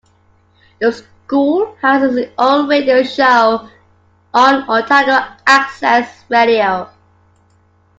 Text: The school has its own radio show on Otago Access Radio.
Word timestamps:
The 0.79 0.91
school 0.93 1.75
has 1.83 2.15
its 2.15 2.33
own 2.39 2.67
radio 2.67 3.03
show 3.03 3.69
on 4.33 4.67
Otago 4.67 5.31
Access 5.45 6.25
Radio. 6.27 6.89